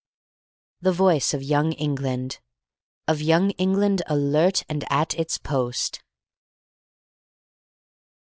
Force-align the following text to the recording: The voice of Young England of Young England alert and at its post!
The 0.81 0.91
voice 0.93 1.31
of 1.31 1.43
Young 1.43 1.73
England 1.73 2.39
of 3.07 3.21
Young 3.21 3.51
England 3.51 4.01
alert 4.07 4.63
and 4.67 4.83
at 4.91 5.13
its 5.13 5.37
post! 5.37 6.01